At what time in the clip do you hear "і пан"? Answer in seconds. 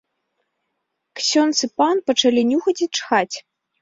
1.67-1.95